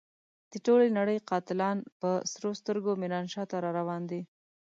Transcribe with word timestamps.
د 0.51 0.53
ټولې 0.65 0.87
نړۍ 0.99 1.17
قاتلان 1.29 1.77
په 1.99 2.09
سرو 2.31 2.51
سترګو 2.59 2.91
ميرانشاه 3.01 3.45
ته 3.51 3.57
را 3.63 3.71
روان 3.79 4.01
دي. 4.11 4.21